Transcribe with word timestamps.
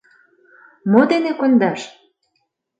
Мо 0.91 1.01
дене 1.11 1.31
кондаш? 1.39 1.81